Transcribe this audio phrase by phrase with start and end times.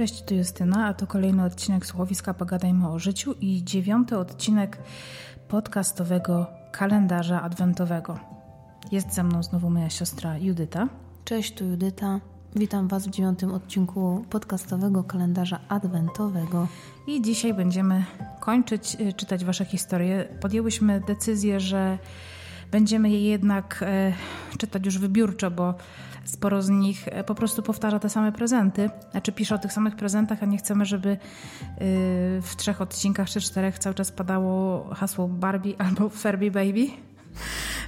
[0.00, 4.78] Cześć, tu Justyna, a to kolejny odcinek Słuchowiska Pogadajmy o życiu i dziewiąty odcinek
[5.48, 8.18] podcastowego kalendarza adwentowego.
[8.92, 10.88] Jest ze mną znowu moja siostra Judyta.
[11.24, 12.20] Cześć, tu Judyta.
[12.56, 16.68] Witam Was w dziewiątym odcinku podcastowego kalendarza adwentowego.
[17.06, 18.04] I dzisiaj będziemy
[18.40, 20.28] kończyć y, czytać Wasze historie.
[20.40, 21.98] Podjęłyśmy decyzję, że
[22.70, 24.12] będziemy je jednak e,
[24.58, 25.74] czytać już wybiórczo, bo
[26.24, 29.96] sporo z nich e, po prostu powtarza te same prezenty, znaczy pisze o tych samych
[29.96, 31.18] prezentach, a nie chcemy, żeby y,
[32.42, 36.86] w trzech odcinkach czy czterech cały czas padało hasło Barbie albo Furby Baby.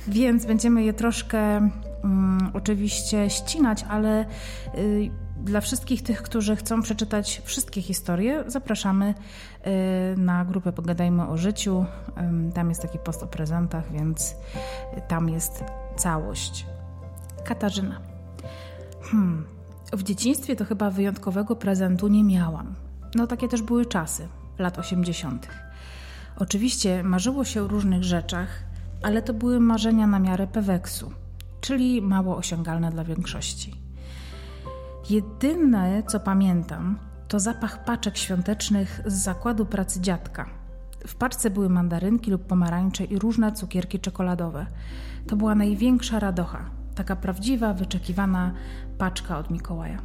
[0.08, 1.70] Więc będziemy je troszkę
[2.02, 4.26] um, oczywiście ścinać, ale
[4.78, 5.10] y,
[5.42, 11.84] dla wszystkich tych, którzy chcą przeczytać wszystkie historie, zapraszamy y, na grupę Pogadajmy o życiu.
[12.48, 14.34] Y, tam jest taki post o prezentach, więc
[15.08, 15.64] tam jest
[15.96, 16.66] całość.
[17.44, 18.00] Katarzyna.
[19.02, 19.44] Hmm.
[19.92, 22.74] W dzieciństwie to chyba wyjątkowego prezentu nie miałam.
[23.14, 25.48] No takie też były czasy, lat 80.
[26.36, 28.48] Oczywiście marzyło się o różnych rzeczach,
[29.02, 31.12] ale to były marzenia na miarę peweksu,
[31.60, 33.81] czyli mało osiągalne dla większości.
[35.10, 40.46] Jedyne, co pamiętam, to zapach paczek świątecznych z zakładu pracy dziadka.
[41.06, 44.66] W paczce były mandarynki lub pomarańcze i różne cukierki czekoladowe.
[45.26, 46.70] To była największa radocha.
[46.94, 48.52] Taka prawdziwa, wyczekiwana
[48.98, 49.98] paczka od Mikołaja.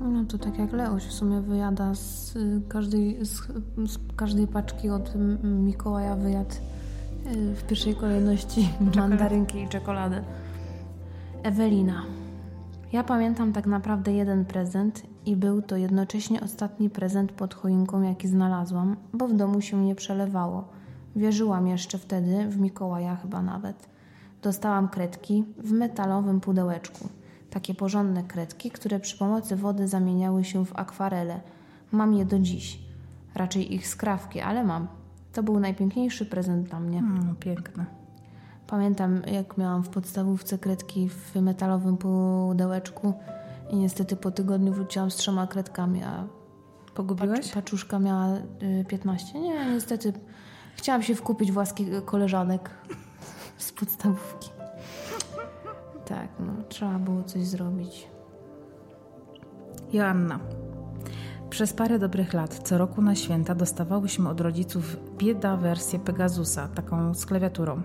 [0.00, 2.38] No to tak jak Leoś w sumie wyjada z
[2.68, 3.40] każdej, z,
[3.86, 6.54] z każdej paczki od Mikołaja wyjadł
[7.26, 10.24] y, w pierwszej kolejności mandarynki i czekoladę.
[11.42, 12.19] Ewelina.
[12.92, 18.28] Ja pamiętam tak naprawdę jeden prezent i był to jednocześnie ostatni prezent pod choinką, jaki
[18.28, 20.68] znalazłam, bo w domu się nie przelewało.
[21.16, 23.88] Wierzyłam jeszcze wtedy w Mikołaja chyba nawet.
[24.42, 27.08] Dostałam kredki w metalowym pudełeczku.
[27.50, 31.40] Takie porządne kredki, które przy pomocy wody zamieniały się w akwarele.
[31.92, 32.78] Mam je do dziś.
[33.34, 34.88] Raczej ich skrawki, ale mam.
[35.32, 36.98] To był najpiękniejszy prezent dla mnie.
[36.98, 37.99] Mm, piękne.
[38.70, 43.14] Pamiętam, jak miałam w podstawówce kredki w metalowym pudełeczku
[43.70, 46.24] i niestety po tygodniu wróciłam z trzema kredkami, a
[46.94, 47.40] Pogubiłaś?
[47.40, 48.26] Pacz, paczuszka miała
[48.88, 49.40] 15.
[49.40, 50.12] Nie, niestety
[50.76, 52.70] chciałam się wkupić w łaski koleżanek
[53.58, 54.50] z podstawówki.
[56.06, 58.08] Tak, no, trzeba było coś zrobić.
[59.92, 60.40] Joanna.
[61.50, 67.14] Przez parę dobrych lat co roku na święta dostawałyśmy od rodziców bieda wersję Pegasusa, taką
[67.14, 67.82] z klawiaturą.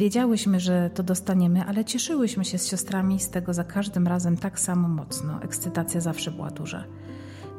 [0.00, 4.60] Wiedziałyśmy, że to dostaniemy, ale cieszyłyśmy się z siostrami z tego za każdym razem tak
[4.60, 5.42] samo mocno.
[5.42, 6.84] Ekscytacja zawsze była duża.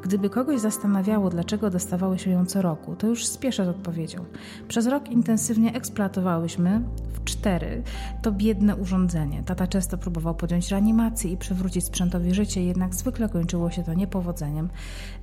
[0.02, 4.24] Gdyby kogoś zastanawiało, dlaczego dostawałyśmy ją co roku, to już spieszę z odpowiedzią.
[4.68, 6.82] Przez rok intensywnie eksploatowałyśmy
[7.12, 7.82] w cztery
[8.22, 9.42] to biedne urządzenie.
[9.42, 14.68] Tata często próbował podjąć reanimację i przywrócić sprzętowi życie, jednak zwykle kończyło się to niepowodzeniem,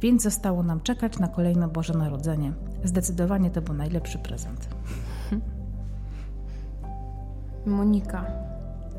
[0.02, 2.53] więc zostało nam czekać na kolejne Boże Narodzenie.
[2.84, 4.69] Zdecydowanie to był najlepszy prezent.
[7.69, 8.25] Monika.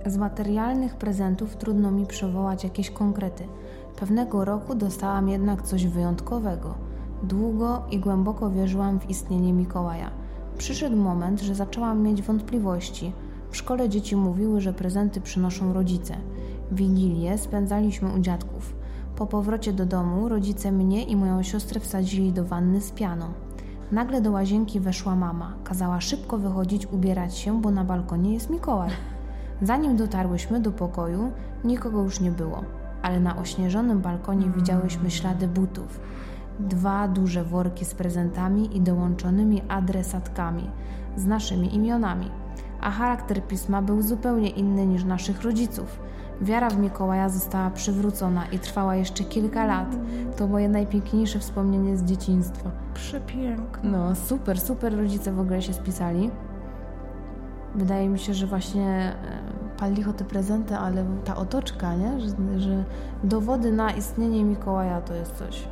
[0.06, 3.44] Z materialnych prezentów trudno mi przywołać jakieś konkrety.
[3.96, 6.74] Pewnego roku dostałam jednak coś wyjątkowego.
[7.22, 10.10] Długo i głęboko wierzyłam w istnienie Mikołaja.
[10.58, 13.12] Przyszedł moment, że zaczęłam mieć wątpliwości.
[13.50, 16.16] W szkole dzieci mówiły, że prezenty przynoszą rodzice.
[16.72, 18.74] Wigilię spędzaliśmy u dziadków.
[19.16, 23.26] Po powrocie do domu rodzice mnie i moją siostrę wsadzili do wanny z pianą.
[23.92, 25.54] Nagle do łazienki weszła mama.
[25.64, 28.90] Kazała szybko wychodzić, ubierać się, bo na balkonie jest Mikołaj.
[29.62, 31.32] Zanim dotarłyśmy do pokoju,
[31.64, 32.64] nikogo już nie było,
[33.02, 36.00] ale na ośnieżonym balkonie widziałyśmy ślady butów.
[36.60, 40.70] Dwa duże worki z prezentami i dołączonymi adresatkami
[41.16, 42.30] z naszymi imionami.
[42.80, 46.00] A charakter pisma był zupełnie inny niż naszych rodziców.
[46.40, 49.96] Wiara w Mikołaja została przywrócona i trwała jeszcze kilka lat.
[50.36, 52.70] To moje najpiękniejsze wspomnienie z dzieciństwa.
[52.94, 53.90] Przepiękne.
[53.90, 56.30] No, super, super rodzice w ogóle się spisali.
[57.74, 62.20] Wydaje mi się, że właśnie e, pal licho te prezenty, ale ta otoczka, nie?
[62.20, 62.84] Że, że
[63.24, 65.68] dowody na istnienie Mikołaja to jest coś.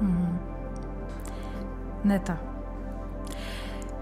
[0.00, 0.38] Mhm.
[2.04, 2.36] Neta.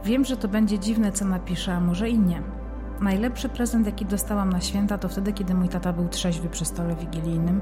[0.05, 2.43] Wiem, że to będzie dziwne, co napiszę, a może i nie.
[3.01, 6.97] Najlepszy prezent, jaki dostałam na święta, to wtedy, kiedy mój tata był trzeźwy przy stole
[6.97, 7.61] wigilijnym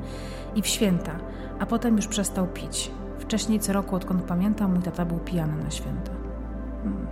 [0.54, 1.12] i w święta,
[1.58, 2.90] a potem już przestał pić.
[3.18, 6.12] Wcześniej co roku, odkąd pamiętam, mój tata był pijany na święta.
[6.82, 7.06] Hmm.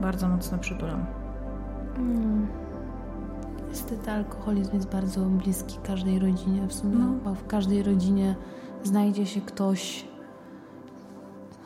[0.00, 1.06] Bardzo mocno przytulam.
[1.96, 2.46] Hmm.
[3.68, 6.66] Niestety alkoholizm jest bardzo bliski każdej rodzinie.
[6.66, 7.34] W sumie no.
[7.34, 8.36] w każdej rodzinie
[8.82, 10.08] znajdzie się ktoś,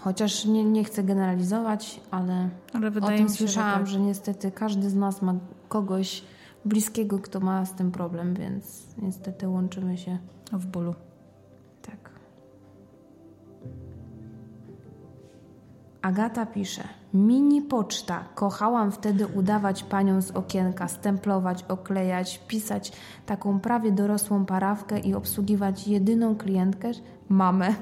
[0.07, 3.87] chociaż nie, nie chcę generalizować, ale, ale o tym słyszałam, że, tak.
[3.87, 5.35] że niestety każdy z nas ma
[5.69, 6.25] kogoś
[6.65, 10.19] bliskiego, kto ma z tym problem, więc niestety łączymy się
[10.53, 10.95] w bólu.
[16.07, 16.83] Agata pisze.
[17.15, 18.25] Mini poczta.
[18.35, 22.93] Kochałam wtedy udawać panią z okienka, stemplować, oklejać, pisać
[23.27, 26.91] taką prawie dorosłą parawkę i obsługiwać jedyną klientkę,
[27.29, 27.75] mamę.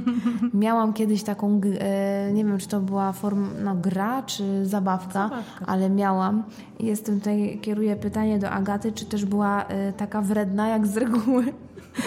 [0.54, 5.66] Miałam kiedyś taką, e, nie wiem czy to była forma no, gra czy zabawka, zabawka,
[5.66, 6.42] ale miałam.
[6.80, 11.52] Jestem tutaj, kieruję pytanie do Agaty, czy też była e, taka wredna jak z reguły.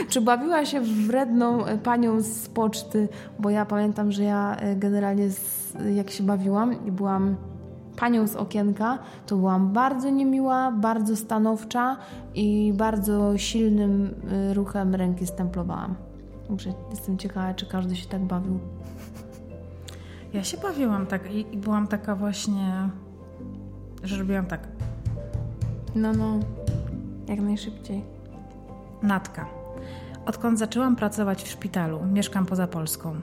[0.09, 3.09] Czy bawiła się wredną e, panią z poczty?
[3.39, 7.35] Bo ja pamiętam, że ja generalnie z, jak się bawiłam i byłam
[7.95, 11.97] panią z okienka, to byłam bardzo niemiła, bardzo stanowcza
[12.35, 14.15] i bardzo silnym
[14.53, 15.95] ruchem ręki stemplowałam.
[16.47, 18.59] Także jestem ciekawa, czy każdy się tak bawił.
[20.33, 22.89] Ja się bawiłam tak i, i byłam taka właśnie,
[24.03, 24.67] że robiłam tak.
[25.95, 26.39] No, no,
[27.27, 28.03] jak najszybciej.
[29.03, 29.60] Natka.
[30.25, 33.21] Odkąd zaczęłam pracować w szpitalu, mieszkam poza Polską.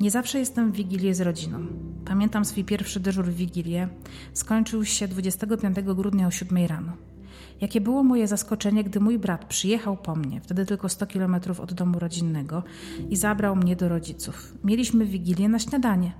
[0.00, 1.66] Nie zawsze jestem w Wigilię z rodziną.
[2.04, 3.88] Pamiętam swój pierwszy dyżur w Wigilię.
[4.32, 6.92] Skończył się 25 grudnia o 7 rano.
[7.60, 11.72] Jakie było moje zaskoczenie, gdy mój brat przyjechał po mnie, wtedy tylko 100 kilometrów od
[11.72, 12.62] domu rodzinnego,
[13.10, 14.54] i zabrał mnie do rodziców.
[14.64, 16.12] Mieliśmy wigilię na śniadanie.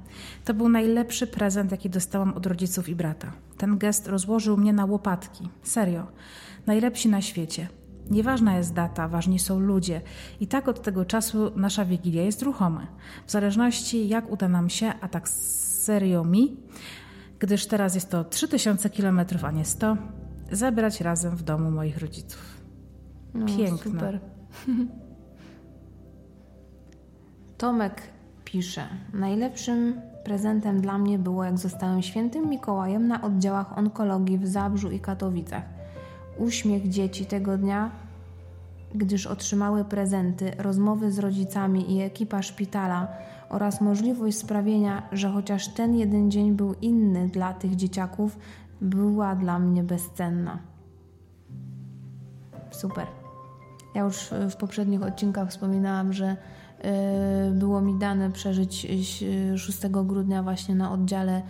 [0.44, 3.32] To był najlepszy prezent, jaki dostałam od rodziców i brata.
[3.56, 5.48] Ten gest rozłożył mnie na łopatki.
[5.62, 6.06] Serio.
[6.66, 7.68] Najlepsi na świecie.
[8.10, 10.00] Nieważna jest data, ważni są ludzie.
[10.40, 12.86] I tak od tego czasu nasza wigilia jest ruchoma.
[13.26, 16.56] W zależności jak uda nam się, a tak serio mi,
[17.38, 19.96] gdyż teraz jest to 3000 km, a nie 100,
[20.52, 22.60] zebrać razem w domu moich rodziców.
[23.34, 23.92] No, Piękne.
[23.92, 24.20] Super.
[27.58, 28.02] Tomek
[28.44, 34.90] pisze: Najlepszym prezentem dla mnie było, jak zostałem świętym Mikołajem na oddziałach onkologii w Zabrzu
[34.90, 35.79] i Katowicach.
[36.38, 37.90] Uśmiech dzieci tego dnia,
[38.94, 43.08] gdyż otrzymały prezenty, rozmowy z rodzicami i ekipa szpitala
[43.48, 48.38] oraz możliwość sprawienia, że chociaż ten jeden dzień był inny dla tych dzieciaków,
[48.80, 50.58] była dla mnie bezcenna.
[52.70, 53.06] Super.
[53.94, 56.36] Ja już w poprzednich odcinkach wspominałam, że
[57.48, 58.86] y, było mi dane przeżyć
[59.56, 61.42] 6 grudnia właśnie na oddziale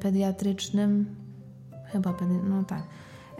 [0.00, 1.16] pediatrycznym.
[1.84, 2.14] Chyba,
[2.48, 2.82] no tak.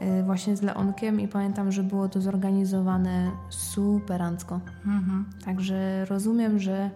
[0.03, 4.61] Y, właśnie z Leonkiem i pamiętam, że było to zorganizowane superancko.
[4.87, 5.25] Mhm.
[5.45, 6.91] Także rozumiem, że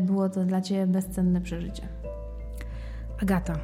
[0.00, 1.88] było to dla Ciebie bezcenne przeżycie.
[3.22, 3.58] Agata,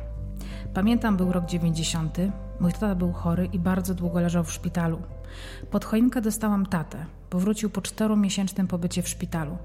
[0.77, 2.19] Pamiętam, był rok 90.
[2.61, 4.99] Mój tata był chory i bardzo długo leżał w szpitalu.
[5.71, 6.99] Pod choinkę dostałam tatę,
[7.31, 9.59] bo wrócił po czteromiesięcznym pobycie w szpitalu.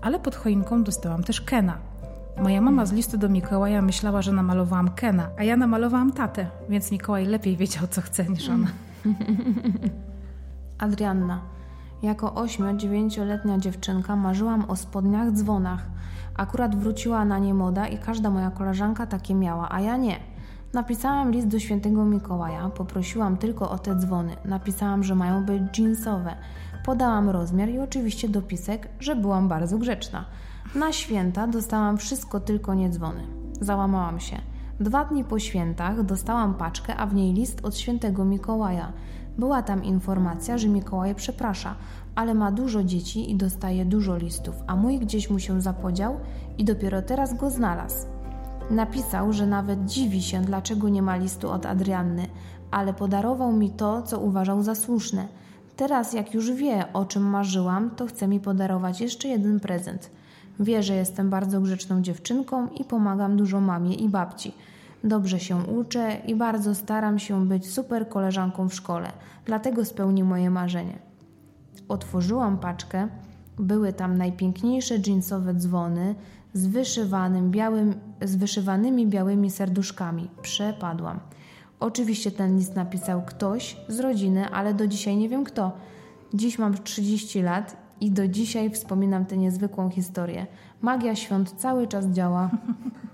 [0.00, 1.78] Ale pod choinką dostałam też Kena.
[2.40, 6.92] Moja mama z listu do Mikołaja myślała, że namalowałam Kena, a ja namalowałam tatę, więc
[6.92, 8.66] Mikołaj lepiej wiedział, co chce niż ona.
[10.78, 11.40] Adrianna.
[12.02, 15.86] Jako 8-9-letnia dziewczynka marzyłam o spodniach dzwonach.
[16.36, 20.16] Akurat wróciła na nie moda i każda moja koleżanka takie miała, a ja nie.
[20.72, 24.36] Napisałam list do świętego Mikołaja, poprosiłam tylko o te dzwony.
[24.44, 26.36] Napisałam, że mają być jeansowe.
[26.84, 30.24] Podałam rozmiar i oczywiście dopisek, że byłam bardzo grzeczna.
[30.74, 33.22] Na święta dostałam wszystko, tylko nie dzwony.
[33.60, 34.36] Załamałam się.
[34.80, 38.92] Dwa dni po świętach dostałam paczkę, a w niej list od świętego Mikołaja.
[39.38, 41.74] Była tam informacja, że Mikołaj przeprasza,
[42.14, 46.16] ale ma dużo dzieci i dostaje dużo listów, a mój gdzieś mu się zapodział
[46.58, 48.06] i dopiero teraz go znalazł.
[48.70, 52.26] Napisał, że nawet dziwi się, dlaczego nie ma listu od Adrianny,
[52.70, 55.28] ale podarował mi to, co uważał za słuszne.
[55.76, 60.10] Teraz, jak już wie, o czym marzyłam, to chce mi podarować jeszcze jeden prezent.
[60.62, 64.54] Wie, że jestem bardzo grzeczną dziewczynką i pomagam dużo mamie i babci.
[65.04, 69.12] Dobrze się uczę i bardzo staram się być super koleżanką w szkole,
[69.44, 70.98] dlatego spełni moje marzenie.
[71.88, 73.08] Otworzyłam paczkę,
[73.58, 76.14] były tam najpiękniejsze jeansowe dzwony,
[76.54, 80.28] z, wyszywanym białym, z wyszywanymi białymi serduszkami.
[80.42, 81.20] Przepadłam.
[81.80, 85.72] Oczywiście ten list napisał ktoś z rodziny, ale do dzisiaj nie wiem kto.
[86.34, 90.46] Dziś mam 30 lat i do dzisiaj wspominam tę niezwykłą historię.
[90.80, 92.50] Magia świąt cały czas działa.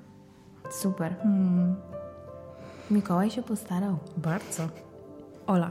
[0.82, 1.16] Super.
[1.22, 1.74] Hmm.
[2.90, 3.98] Mikołaj się postarał.
[4.16, 4.68] Bardzo.
[5.46, 5.70] Ola.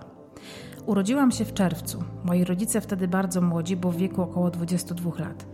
[0.86, 2.03] Urodziłam się w czerwcu.
[2.24, 5.45] Moi rodzice wtedy bardzo młodzi, bo w wieku około 22 lat.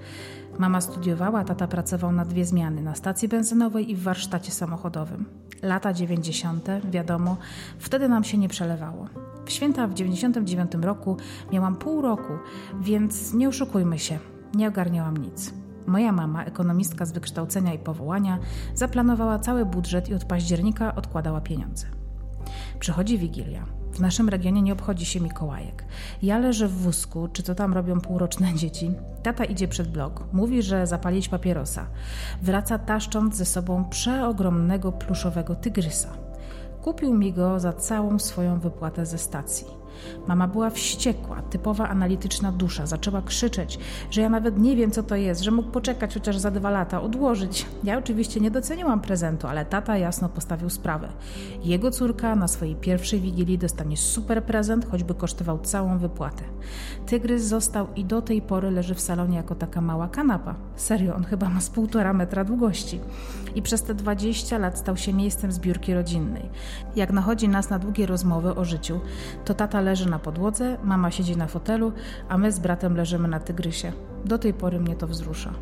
[0.60, 5.25] Mama studiowała, tata pracował na dwie zmiany na stacji benzynowej i w warsztacie samochodowym.
[5.62, 7.38] Lata 90., wiadomo,
[7.79, 9.08] wtedy nam się nie przelewało.
[9.46, 11.18] W święta w 99 roku
[11.52, 12.34] miałam pół roku,
[12.82, 14.20] więc nie oszukujmy się,
[14.56, 15.54] nie ogarniałam nic.
[15.88, 18.40] Moja mama, ekonomistka z wykształcenia i powołania,
[18.76, 21.86] zaplanowała cały budżet i od października odkładała pieniądze.
[22.80, 23.66] Przychodzi Wigilia.
[23.94, 25.86] W naszym regionie nie obchodzi się Mikołajek.
[26.22, 28.92] Ja leżę w wózku, czy to tam robią półroczne dzieci.
[29.24, 31.86] Tata idzie przed blok, mówi, że zapalić papierosa.
[32.42, 36.10] Wraca taszcząc ze sobą przeogromnego pluszowego tygrysa.
[36.84, 39.83] Kupił mi go za całą swoją wypłatę ze stacji.
[40.28, 42.86] Mama była wściekła, typowa analityczna dusza.
[42.86, 43.80] Zaczęła krzyczeć,
[44.12, 47.02] że ja nawet nie wiem, co to jest, że mógł poczekać chociaż za dwa lata,
[47.02, 47.66] odłożyć.
[47.84, 51.10] Ja oczywiście nie doceniłam prezentu, ale tata jasno postawił sprawę.
[51.64, 56.44] Jego córka na swojej pierwszej wigilii dostanie super prezent, choćby kosztował całą wypłatę.
[57.06, 60.56] Tygrys został i do tej pory leży w salonie jako taka mała kanapa.
[60.76, 63.00] Serio, on chyba ma z półtora metra długości.
[63.56, 66.50] I przez te 20 lat stał się miejscem zbiórki rodzinnej.
[66.96, 69.00] Jak nachodzi nas na długie rozmowy o życiu,
[69.46, 71.92] to tata leży na podłodze, mama siedzi na fotelu,
[72.30, 73.92] a my z bratem leżymy na tygrysie.
[74.25, 75.54] Do tej pory mnie to wzrusza.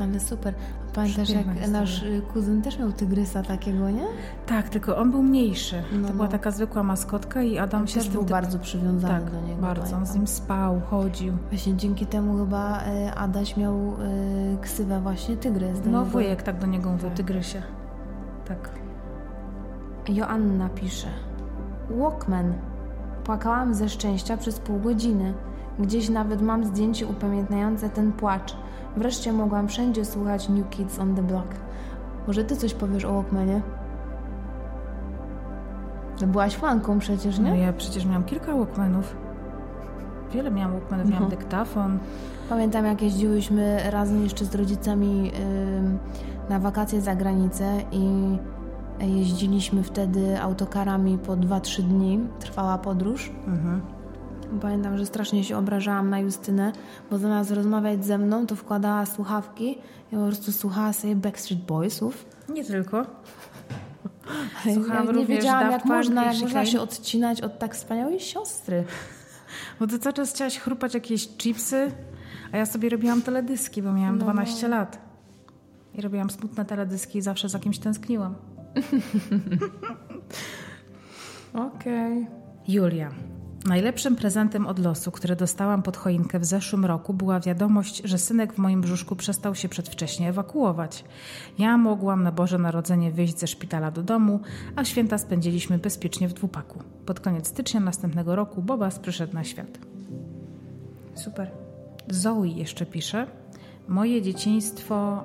[0.00, 0.54] Ale super.
[0.94, 4.06] Pamiętasz, jak nasz y, kuzyn też miał tygrysa takiego, nie?
[4.46, 5.82] Tak, tylko on był mniejszy.
[5.92, 6.32] No, to była no.
[6.32, 8.30] taka zwykła maskotka i Adam on się też był typ...
[8.30, 9.62] bardzo przywiązany tak, do niego.
[9.62, 9.82] bardzo.
[9.82, 10.02] Pamiętam.
[10.02, 11.34] On z nim spał, chodził.
[11.50, 15.78] Właśnie dzięki temu chyba y, Adaś miał y, ksywę właśnie tygrys.
[15.84, 16.04] no niego...
[16.04, 17.16] wujek tak do niego mówił, tak.
[17.16, 17.62] tygrysie.
[18.48, 18.70] Tak.
[20.08, 21.08] Joanna pisze.
[21.90, 22.54] Walkman.
[23.28, 25.34] Płakałam ze szczęścia przez pół godziny.
[25.78, 28.56] Gdzieś nawet mam zdjęcie upamiętniające ten płacz.
[28.96, 31.48] Wreszcie mogłam wszędzie słuchać New Kids on the Block.
[32.26, 33.62] Może ty coś powiesz o Walkmanie?
[36.20, 37.50] No byłaś fanką przecież, nie?
[37.50, 39.16] No ja przecież miałam kilka Walkmanów.
[40.32, 41.12] Wiele miałam Walkmanów, no.
[41.12, 41.98] miałam dyktafon.
[42.48, 45.30] Pamiętam jak jeździłyśmy razem jeszcze z rodzicami yy,
[46.48, 48.08] na wakacje za granicę i
[49.00, 53.30] Jeździliśmy wtedy autokarami po 2-3 dni, trwała podróż.
[53.46, 53.80] Mhm.
[54.62, 56.72] Pamiętam, że strasznie się obrażałam na Justynę,
[57.10, 59.78] bo zamiast rozmawiać ze mną, to wkładała słuchawki
[60.12, 62.24] i po prostu słuchała sobie Backstreet Boysów.
[62.48, 63.06] Nie tylko.
[64.74, 68.84] Słuchałam ja nie wiedziałam, jak można, jak można się odcinać od tak wspaniałej siostry.
[69.80, 71.92] Bo ty cały czas chciałaś chrupać jakieś chipsy,
[72.52, 74.24] a ja sobie robiłam teledyski, bo miałam no.
[74.24, 74.98] 12 lat.
[75.94, 78.34] I robiłam smutne teledyski i zawsze za kimś tęskniłam.
[81.54, 82.22] Okej.
[82.22, 82.26] Okay.
[82.68, 83.10] Julia.
[83.64, 88.52] Najlepszym prezentem od losu, który dostałam pod choinkę w zeszłym roku, była wiadomość, że synek
[88.52, 91.04] w moim brzuszku przestał się przedwcześnie ewakuować.
[91.58, 94.40] Ja mogłam na Boże Narodzenie wyjść ze szpitala do domu,
[94.76, 96.78] a święta spędziliśmy bezpiecznie w dwupaku.
[97.06, 99.78] Pod koniec stycznia następnego roku Bobas przyszedł na świat.
[101.14, 101.50] Super.
[102.10, 103.26] Zoe jeszcze pisze.
[103.88, 105.24] Moje dzieciństwo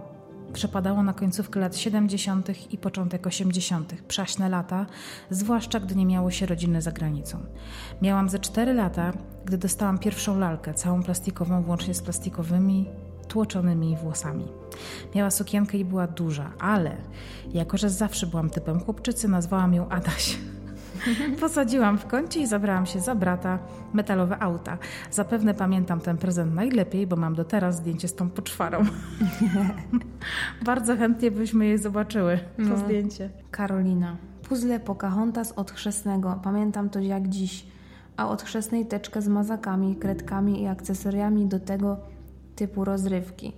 [0.53, 2.73] Przepadało na końcówkę lat 70.
[2.73, 4.85] i początek 80., przaśne lata,
[5.29, 7.37] zwłaszcza gdy nie miało się rodziny za granicą.
[8.01, 9.13] Miałam ze 4 lata,
[9.45, 12.89] gdy dostałam pierwszą lalkę, całą plastikową, włącznie z plastikowymi,
[13.27, 14.47] tłoczonymi włosami.
[15.15, 16.97] Miała sukienkę i była duża, ale
[17.53, 20.37] jako, że zawsze byłam typem chłopczycy, nazwałam ją Adaś.
[21.39, 23.59] Posadziłam w kącie i zabrałam się za brata
[23.93, 24.77] metalowe auta.
[25.11, 28.83] Zapewne pamiętam ten prezent najlepiej, bo mam do teraz zdjęcie z tą poczwarą.
[30.65, 32.77] Bardzo chętnie byśmy jej zobaczyły, to no.
[32.77, 33.29] zdjęcie.
[33.51, 34.17] Karolina.
[34.49, 36.39] Puzzle Pocahontas od chrzestnego.
[36.43, 37.65] Pamiętam to jak dziś.
[38.17, 41.97] A od chrzestnej teczkę z mazakami, kredkami i akcesoriami do tego
[42.55, 43.53] typu rozrywki.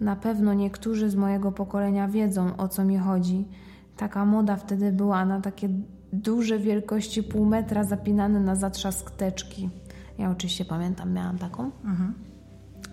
[0.00, 3.48] Na pewno niektórzy z mojego pokolenia wiedzą, o co mi chodzi.
[3.96, 5.68] Taka moda wtedy była na takie
[6.12, 9.70] duże wielkości pół metra zapinane na zatrzask teczki.
[10.18, 11.70] Ja oczywiście pamiętam, miałam taką.
[11.84, 12.14] Mhm.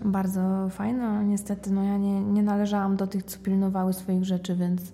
[0.04, 4.92] Bardzo fajna, niestety no ja nie, nie należałam do tych, co pilnowały swoich rzeczy, więc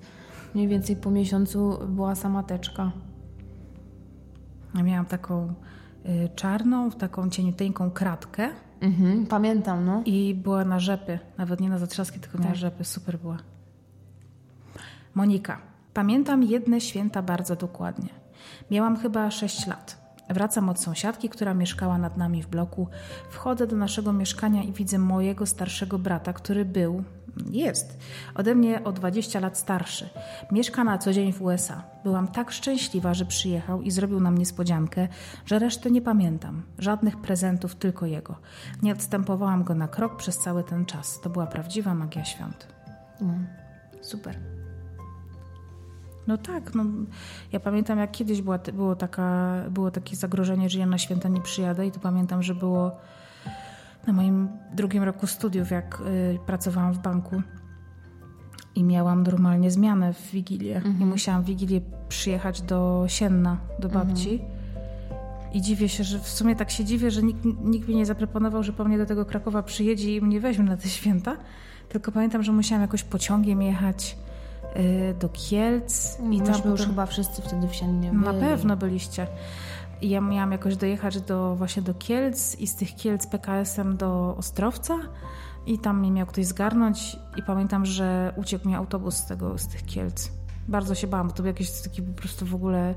[0.54, 2.92] mniej więcej po miesiącu była sama teczka.
[4.74, 5.54] Ja miałam taką
[6.06, 8.48] y, czarną, taką cieniuteńką kratkę.
[8.80, 10.02] Mhm, pamiętam, no.
[10.04, 12.46] I była na rzepy, nawet nie na zatrzaski, tylko tak.
[12.46, 12.84] na rzepy.
[12.84, 13.38] Super była.
[15.14, 15.71] Monika.
[15.94, 18.08] Pamiętam jedne święta bardzo dokładnie.
[18.70, 20.02] Miałam chyba 6 lat.
[20.28, 22.88] Wracam od sąsiadki, która mieszkała nad nami w bloku.
[23.30, 27.04] Wchodzę do naszego mieszkania i widzę mojego starszego brata, który był,
[27.50, 27.98] jest,
[28.34, 30.08] ode mnie o 20 lat starszy.
[30.52, 31.82] Mieszka na co dzień w USA.
[32.04, 35.08] Byłam tak szczęśliwa, że przyjechał i zrobił nam niespodziankę,
[35.46, 36.62] że reszty nie pamiętam.
[36.78, 38.38] Żadnych prezentów, tylko jego.
[38.82, 41.20] Nie odstępowałam go na krok przez cały ten czas.
[41.20, 42.68] To była prawdziwa magia świąt.
[43.20, 43.46] Mm,
[44.00, 44.61] super.
[46.26, 46.84] No tak, no,
[47.52, 51.40] ja pamiętam jak kiedyś była, było, taka, było takie zagrożenie, że ja na święta nie
[51.40, 52.96] przyjadę i to pamiętam, że było
[54.06, 57.42] na moim drugim roku studiów, jak y, pracowałam w banku
[58.74, 61.00] i miałam normalnie zmianę w Wigilię mhm.
[61.00, 64.32] i musiałam w Wigilię przyjechać do Sienna, do babci.
[64.32, 64.62] Mhm.
[65.52, 68.62] I dziwię się, że w sumie tak się dziwię, że nikt, nikt mi nie zaproponował,
[68.62, 71.36] że po mnie do tego Krakowa przyjedzie i mnie weźmie na te święta.
[71.88, 74.16] Tylko pamiętam, że musiałam jakoś pociągiem jechać
[75.18, 76.18] do Kielc.
[76.30, 78.24] I tam już chyba wszyscy wtedy w Siennie byli.
[78.24, 79.26] Na pewno byliście.
[80.02, 84.98] Ja miałam jakoś dojechać do, właśnie do Kielc i z tych Kielc PKS-em do Ostrowca
[85.66, 89.68] i tam mnie miał ktoś zgarnąć i pamiętam, że uciekł mi autobus z, tego, z
[89.68, 90.30] tych Kielc.
[90.68, 92.94] Bardzo się bałam, bo to był jakiś taki po prostu w ogóle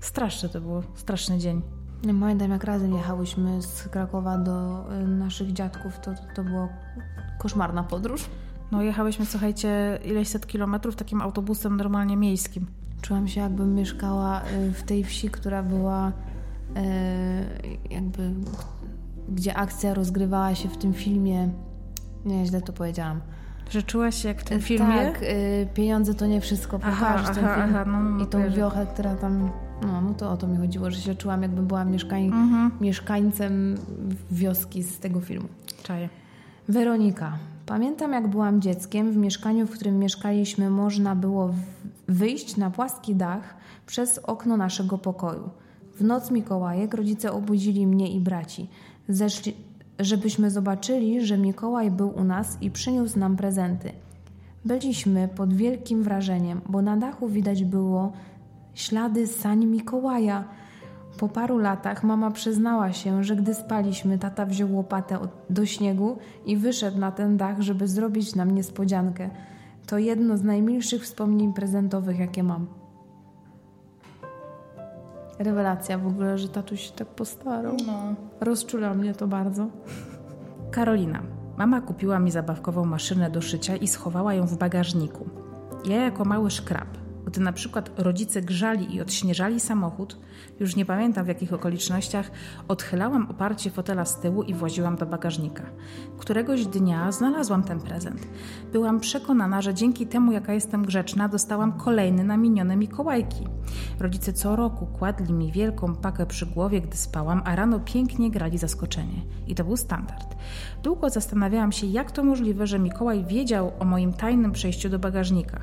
[0.00, 1.62] straszny to było, straszny dzień.
[2.04, 6.68] Nie pamiętam jak razem jechałyśmy z Krakowa do y, naszych dziadków, to, to była
[7.38, 8.24] koszmarna podróż.
[8.74, 12.66] No jechałyśmy, słuchajcie, ileś set kilometrów takim autobusem normalnie miejskim.
[13.02, 16.12] Czułam się jakbym mieszkała y, w tej wsi, która była y,
[17.90, 18.30] jakby,
[19.28, 21.48] gdzie akcja rozgrywała się w tym filmie.
[22.24, 23.20] Nie, źle to powiedziałam.
[23.70, 24.94] Że czułaś się jak w tym filmie?
[24.94, 25.24] Tak,
[25.74, 26.80] pieniądze to nie wszystko.
[26.82, 27.46] Aha, aha, ten film.
[27.48, 29.50] Aha, no, I tą wiochę, która tam
[29.82, 32.70] no, no to o to mi chodziło, że się czułam jakby była mieszkań, mhm.
[32.80, 33.74] mieszkańcem
[34.30, 35.48] wioski z tego filmu.
[35.82, 36.08] Czaję.
[36.68, 37.38] Weronika.
[37.66, 41.54] Pamiętam jak byłam dzieckiem, w mieszkaniu, w którym mieszkaliśmy można było
[42.08, 43.54] wyjść na płaski dach
[43.86, 45.50] przez okno naszego pokoju.
[45.96, 48.68] W noc Mikołajek rodzice obudzili mnie i braci.
[49.08, 49.54] Zeszli,
[49.98, 53.92] żebyśmy zobaczyli, że Mikołaj był u nas i przyniósł nam prezenty.
[54.64, 58.12] Byliśmy pod wielkim wrażeniem, bo na dachu widać było
[58.74, 60.44] ślady sań Mikołaja.
[61.18, 65.18] Po paru latach mama przyznała się, że gdy spaliśmy, tata wziął łopatę
[65.50, 69.30] do śniegu i wyszedł na ten dach, żeby zrobić nam niespodziankę.
[69.86, 72.66] To jedno z najmilszych wspomnień prezentowych, jakie mam.
[75.38, 77.76] Rewelacja w ogóle, że tatuś się tak postarał.
[77.86, 78.14] No.
[78.40, 79.66] Rozczula mnie to bardzo.
[80.70, 81.22] Karolina.
[81.56, 85.28] Mama kupiła mi zabawkową maszynę do szycia i schowała ją w bagażniku.
[85.84, 90.18] Ja jako mały szkrab gdy na przykład rodzice grzali i odśnieżali samochód,
[90.60, 92.30] już nie pamiętam w jakich okolicznościach,
[92.68, 95.62] odchylałam oparcie fotela z tyłu i właziłam do bagażnika.
[96.18, 98.28] Któregoś dnia znalazłam ten prezent.
[98.72, 103.44] Byłam przekonana, że dzięki temu, jaka jestem grzeczna, dostałam kolejny na minione Mikołajki.
[104.00, 108.58] Rodzice co roku kładli mi wielką pakę przy głowie, gdy spałam, a rano pięknie grali
[108.58, 109.22] zaskoczenie.
[109.46, 110.34] I to był standard.
[110.82, 115.60] Długo zastanawiałam się, jak to możliwe, że Mikołaj wiedział o moim tajnym przejściu do bagażnika.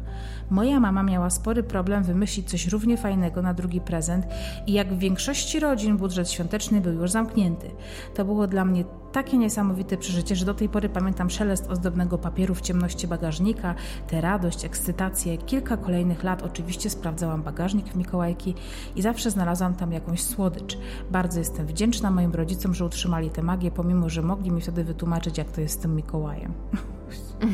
[0.49, 4.25] Moja mama miała spory problem wymyślić coś równie fajnego na drugi prezent
[4.67, 7.71] i jak w większości rodzin budżet świąteczny był już zamknięty.
[8.15, 12.55] To było dla mnie takie niesamowite przeżycie, że do tej pory pamiętam szelest ozdobnego papieru
[12.55, 13.75] w ciemności bagażnika,
[14.07, 15.37] tę radość, ekscytację.
[15.37, 18.55] Kilka kolejnych lat oczywiście sprawdzałam bagażnik w Mikołajki
[18.95, 20.77] i zawsze znalazłam tam jakąś słodycz.
[21.11, 25.37] Bardzo jestem wdzięczna moim rodzicom, że utrzymali tę magię, pomimo, że mogli mi wtedy wytłumaczyć,
[25.37, 26.53] jak to jest z tym Mikołajem.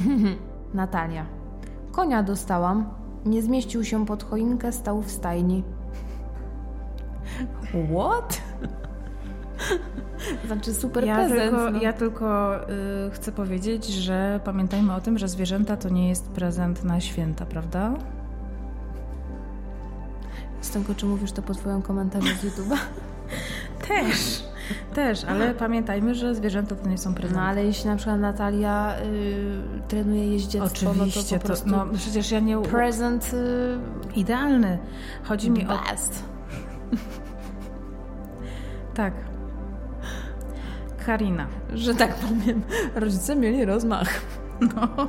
[0.74, 1.26] Natalia.
[1.92, 3.07] Konia dostałam.
[3.26, 5.64] Nie zmieścił się pod choinkę, stał w stajni.
[7.90, 8.42] What?
[10.48, 11.42] Znaczy super ja prezent.
[11.42, 11.82] Tylko, no.
[11.82, 16.84] Ja tylko y, chcę powiedzieć, że pamiętajmy o tym, że zwierzęta to nie jest prezent
[16.84, 17.94] na święta, prawda?
[20.62, 22.78] Z tego, czy mówisz to po twoim komentarzu z YouTube'a?
[23.88, 24.44] Też.
[24.94, 27.36] Też, ale pamiętajmy, że zwierzęta to nie są prezenty.
[27.36, 31.70] No ale jeśli na przykład Natalia y, trenuje jeździectwo, Oczywiście, no to po prostu...
[31.70, 32.58] To, no przecież ja nie...
[32.62, 33.34] Prezent...
[33.34, 34.78] Y, Idealny.
[35.24, 36.24] Chodzi mi best.
[36.94, 36.96] o...
[38.96, 39.14] tak.
[41.06, 41.48] Karina.
[41.74, 42.62] Że tak powiem,
[42.96, 44.22] rodzice mieli rozmach.
[44.62, 45.08] No.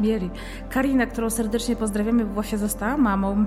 [0.00, 0.30] Mieli.
[0.70, 3.46] Karina, którą serdecznie pozdrawiamy, bo właśnie została mamą.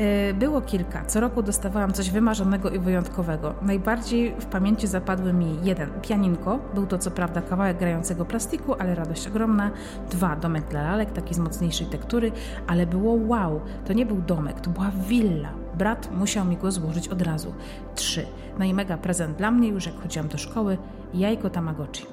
[0.00, 1.04] E, było kilka.
[1.04, 3.54] Co roku dostawałam coś wymarzonego i wyjątkowego.
[3.62, 8.94] Najbardziej w pamięci zapadły mi jeden pianinko, był to co prawda kawałek grającego plastiku, ale
[8.94, 9.70] radość ogromna.
[10.10, 12.32] Dwa domek dla lalek, taki z mocniejszej tektury,
[12.66, 13.60] ale było wow.
[13.86, 15.52] To nie był domek, to była willa.
[15.74, 17.54] Brat musiał mi go złożyć od razu.
[17.94, 18.26] Trzy.
[18.58, 20.78] No i mega prezent dla mnie już jak chodziłam do szkoły.
[21.14, 22.06] Jajko Tamagotchi.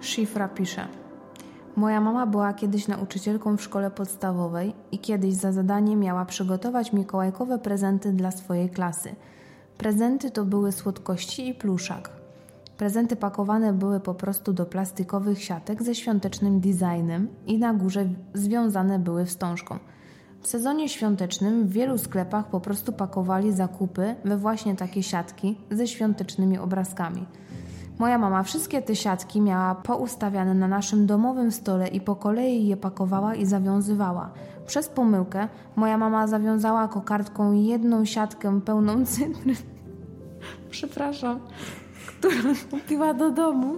[0.00, 1.09] Shifra pisze.
[1.76, 7.58] Moja mama była kiedyś nauczycielką w szkole podstawowej i kiedyś za zadanie miała przygotować mikołajkowe
[7.58, 9.14] prezenty dla swojej klasy.
[9.78, 12.10] Prezenty to były słodkości i pluszak.
[12.76, 18.98] Prezenty pakowane były po prostu do plastikowych siatek ze świątecznym designem i na górze związane
[18.98, 19.78] były wstążką.
[20.40, 25.86] W sezonie świątecznym w wielu sklepach po prostu pakowali zakupy we właśnie takie siatki ze
[25.86, 27.26] świątecznymi obrazkami–
[28.00, 32.76] Moja mama wszystkie te siatki miała poustawiane na naszym domowym stole i po kolei je
[32.76, 34.30] pakowała i zawiązywała.
[34.66, 39.56] Przez pomyłkę moja mama zawiązała kokardką jedną siatkę pełną cytryn.
[40.70, 41.40] Przepraszam,
[42.06, 43.74] którą kupiła do domu.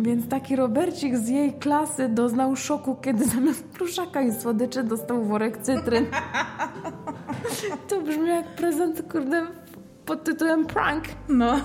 [0.00, 5.58] Więc taki Robercik z jej klasy doznał szoku, kiedy zamiast pluszaka i słodyczy dostał worek
[5.58, 6.06] cytryn.
[7.88, 9.46] To brzmi jak prezent, kurde,
[10.06, 11.04] pod tytułem prank.
[11.28, 11.56] No.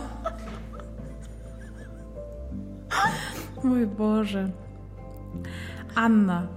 [3.63, 4.49] Mój Boże.
[5.95, 6.47] Anna.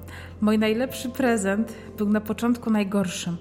[0.40, 3.37] Mój najlepszy prezent był na początku najgorszym.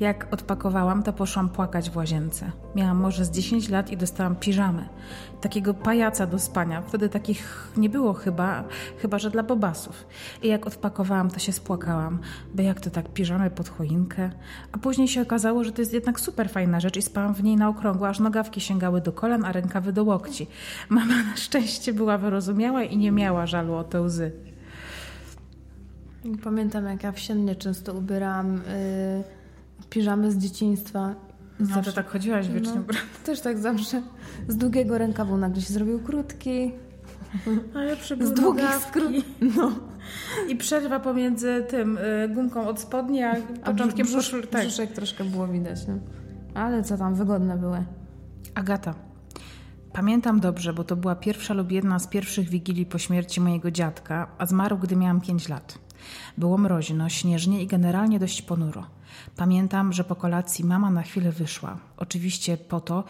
[0.00, 2.52] Jak odpakowałam, to poszłam płakać w łazience.
[2.74, 4.88] Miałam może z 10 lat i dostałam piżamy.
[5.40, 6.82] Takiego pajaca do spania.
[6.82, 8.64] Wtedy takich nie było chyba,
[8.98, 10.06] chyba że dla bobasów.
[10.42, 12.18] I jak odpakowałam, to się spłakałam.
[12.54, 14.30] Bo jak to tak, piżamy pod choinkę?
[14.72, 17.56] A później się okazało, że to jest jednak super fajna rzecz i spałam w niej
[17.56, 20.46] na okrągło, aż nogawki sięgały do kolan, a rękawy do łokci.
[20.88, 24.47] Mama na szczęście była wyrozumiała i nie miała żalu o te łzy.
[26.44, 29.24] Pamiętam, jak ja wsiennie często ubierałam yy,
[29.90, 31.14] piżamy z dzieciństwa.
[31.60, 32.74] No, zawsze tak chodziłaś wiecznie.
[32.74, 32.94] No,
[33.26, 34.02] też tak zawsze.
[34.48, 36.72] Z długiego rękawu nagle się zrobił krótki.
[37.74, 39.12] A ja z długich skrót.
[39.56, 39.72] No.
[40.48, 44.66] I przerwa pomiędzy tym y, gumką od spodni, a, a początkiem brzusz, tak.
[44.66, 45.86] brzuszek troszkę było widać.
[45.86, 45.94] No.
[46.54, 47.84] Ale co tam, wygodne były.
[48.54, 48.94] Agata.
[49.92, 54.30] Pamiętam dobrze, bo to była pierwsza lub jedna z pierwszych wigilii po śmierci mojego dziadka,
[54.38, 55.78] a zmarł, gdy miałam 5 lat.
[56.38, 58.86] Było mroźno, śnieżnie i generalnie dość ponuro.
[59.36, 61.78] Pamiętam, że po kolacji mama na chwilę wyszła.
[61.96, 63.04] Oczywiście po to,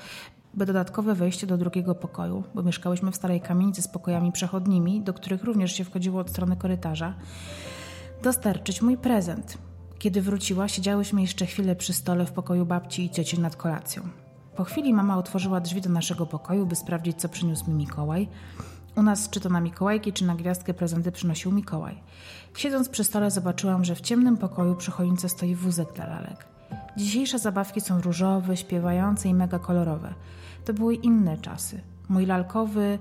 [0.55, 5.14] by dodatkowe wejście do drugiego pokoju, bo mieszkałyśmy w starej kamienicy z pokojami przechodnimi, do
[5.14, 7.14] których również się wchodziło od strony korytarza,
[8.22, 9.59] dostarczyć mój prezent.
[9.98, 14.03] Kiedy wróciła, siedziałyśmy jeszcze chwilę przy stole w pokoju babci i cioci nad kolacją.
[14.57, 18.29] Po chwili mama otworzyła drzwi do naszego pokoju, by sprawdzić, co przyniósł mi Mikołaj.
[18.96, 22.01] U nas czy to na Mikołajki, czy na gwiazdkę prezenty przynosił Mikołaj.
[22.57, 26.47] Siedząc przy stole zobaczyłam, że w ciemnym pokoju przy choince stoi wózek dla lalek.
[26.97, 30.15] Dzisiejsze zabawki są różowe, śpiewające i mega kolorowe.
[30.65, 31.81] To były inne czasy.
[32.09, 32.99] Mój lalkowy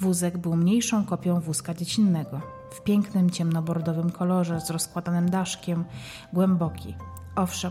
[0.00, 2.40] wózek był mniejszą kopią wózka dziecinnego.
[2.70, 5.84] W pięknym, ciemnobordowym kolorze, z rozkładanym daszkiem,
[6.32, 6.94] głęboki.
[7.36, 7.70] Owszem,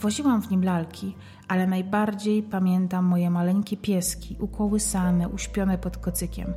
[0.00, 1.16] woziłam w nim lalki,
[1.48, 6.54] ale najbardziej pamiętam moje maleńkie pieski, ukołysane, uśpione pod kocykiem.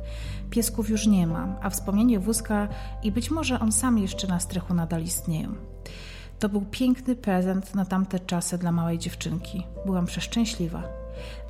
[0.50, 2.68] Piesków już nie mam, a wspomnienie wózka
[3.02, 5.54] i być może on sam jeszcze na strychu nadal istnieją.
[6.38, 9.66] To był piękny prezent na tamte czasy dla małej dziewczynki.
[9.86, 10.82] Byłam przeszczęśliwa.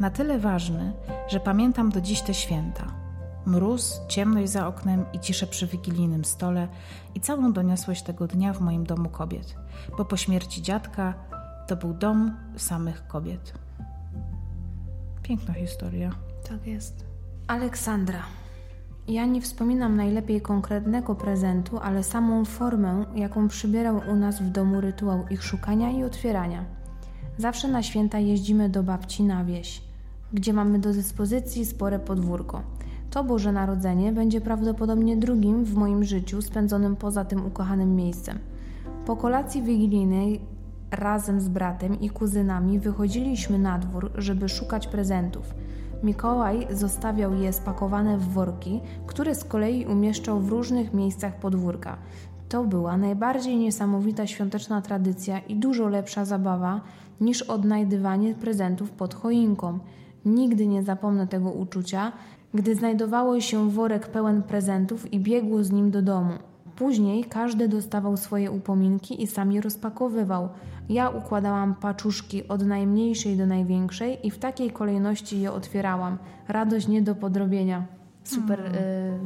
[0.00, 0.92] Na tyle ważny,
[1.28, 3.02] że pamiętam do dziś te święta.
[3.46, 6.68] Mróz, ciemność za oknem i ciszę przy wigilijnym stole
[7.14, 9.56] i całą doniosłość tego dnia w moim domu kobiet,
[9.98, 11.14] bo po śmierci dziadka
[11.66, 13.52] to był dom samych kobiet.
[15.22, 16.10] Piękna historia.
[16.48, 17.04] Tak jest.
[17.46, 18.22] Aleksandra.
[19.08, 24.80] Ja nie wspominam najlepiej konkretnego prezentu, ale samą formę, jaką przybierał u nas w domu
[24.80, 26.64] rytuał ich szukania i otwierania.
[27.38, 29.82] Zawsze na święta jeździmy do babci na wieś,
[30.32, 32.62] gdzie mamy do dyspozycji spore podwórko.
[33.10, 38.38] To Boże Narodzenie będzie prawdopodobnie drugim w moim życiu spędzonym poza tym ukochanym miejscem.
[39.06, 40.40] Po kolacji wigilijnej
[40.92, 45.54] razem z bratem i kuzynami wychodziliśmy na dwór, żeby szukać prezentów.
[46.02, 51.96] Mikołaj zostawiał je spakowane w worki, które z kolei umieszczał w różnych miejscach podwórka.
[52.48, 56.80] To była najbardziej niesamowita świąteczna tradycja i dużo lepsza zabawa
[57.20, 59.78] niż odnajdywanie prezentów pod choinką.
[60.24, 62.12] Nigdy nie zapomnę tego uczucia,
[62.54, 66.32] gdy znajdowało się worek pełen prezentów i biegło z nim do domu.
[66.76, 70.48] Później każdy dostawał swoje upominki i sam je rozpakowywał.
[70.88, 76.18] Ja układałam paczuszki od najmniejszej do największej i w takiej kolejności je otwierałam.
[76.48, 77.86] Radość nie do podrobienia.
[78.24, 78.74] Super mm.
[78.74, 79.18] y,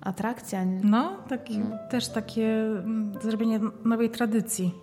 [0.00, 0.64] atrakcja.
[0.64, 4.74] No, taki, no, też takie mm, zrobienie nowej tradycji.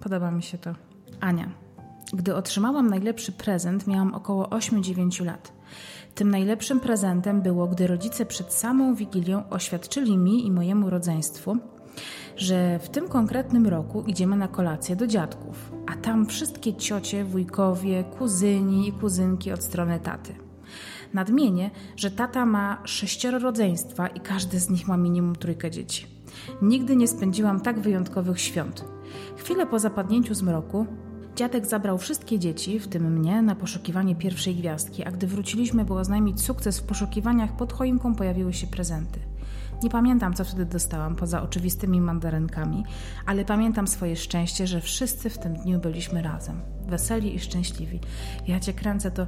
[0.00, 0.74] Podoba mi się to.
[1.20, 1.63] Ania.
[2.14, 5.52] Gdy otrzymałam najlepszy prezent, miałam około 8-9 lat.
[6.14, 11.56] Tym najlepszym prezentem było, gdy rodzice przed samą Wigilią oświadczyli mi i mojemu rodzeństwu,
[12.36, 18.04] że w tym konkretnym roku idziemy na kolację do dziadków, a tam wszystkie ciocie, wujkowie,
[18.18, 20.34] kuzyni i kuzynki od strony taty.
[21.14, 26.06] Nadmienię, że tata ma sześcioro rodzeństwa i każdy z nich ma minimum trójkę dzieci.
[26.62, 28.84] Nigdy nie spędziłam tak wyjątkowych świąt.
[29.36, 30.86] Chwilę po zapadnięciu zmroku
[31.36, 35.94] Dziadek zabrał wszystkie dzieci, w tym mnie, na poszukiwanie pierwszej gwiazdki, a gdy wróciliśmy, by
[35.94, 39.20] oznajmić sukces w poszukiwaniach, pod choinką pojawiły się prezenty.
[39.82, 42.84] Nie pamiętam, co wtedy dostałam, poza oczywistymi mandarynkami,
[43.26, 48.00] ale pamiętam swoje szczęście, że wszyscy w tym dniu byliśmy razem, weseli i szczęśliwi.
[48.46, 49.26] Ja cię kręcę to,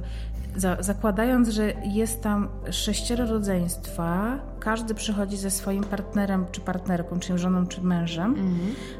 [0.55, 7.39] za, zakładając, że jest tam sześcioro rodzeństwa, każdy przychodzi ze swoim partnerem czy partnerką, czyli
[7.39, 8.57] żoną czy mężem, mm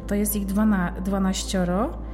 [0.07, 2.06] to jest ich dwana, dwanaścioro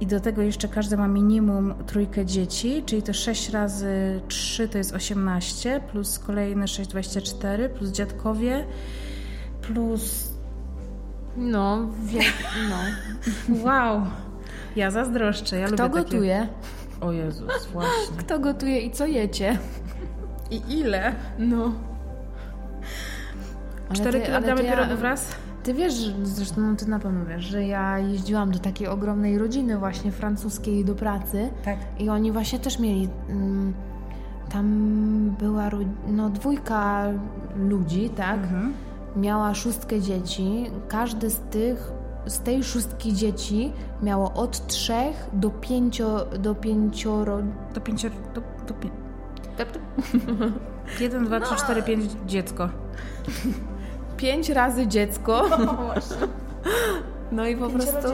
[0.00, 4.78] i do tego jeszcze każdy ma minimum trójkę dzieci, czyli to 6 razy 3 to
[4.78, 8.64] jest 18, plus kolejne 6, 24, plus dziadkowie,
[9.62, 10.32] plus.
[11.36, 12.20] No, wie...
[12.70, 12.76] no.
[13.64, 14.02] Wow.
[14.76, 15.58] Ja zazdroszczę.
[15.58, 16.38] Ja Kto lubię gotuje?
[16.38, 17.06] Takie...
[17.06, 18.16] O Jezus, właśnie.
[18.16, 19.58] Kto gotuje i co jecie?
[20.50, 21.14] I ile?
[21.38, 21.72] No.
[23.92, 24.70] Cztery kilogramy ja...
[24.70, 25.36] pierogów raz?
[25.62, 29.78] Ty wiesz, zresztą no, ty na pewno wiesz, że ja jeździłam do takiej ogromnej rodziny
[29.78, 31.50] właśnie francuskiej do pracy.
[31.64, 31.78] Tak.
[31.98, 33.08] I oni właśnie też mieli...
[33.28, 33.74] Mm,
[34.50, 35.70] tam była
[36.06, 37.04] no, dwójka
[37.56, 38.36] ludzi, tak?
[38.36, 38.74] Mhm.
[39.16, 40.70] Miała szóstkę dzieci.
[40.88, 41.92] Każdy z tych,
[42.26, 47.38] z tej szóstki dzieci miało od trzech do pięcio, do pięcioro...
[47.74, 48.14] Do pięcioro...
[48.34, 48.90] Do, do pię...
[51.00, 52.68] Jeden, dwa, trzy, cztery, pięć, dziecko.
[54.18, 55.42] Pięć razy dziecko.
[55.66, 56.16] No właśnie.
[57.32, 58.08] No i po prostu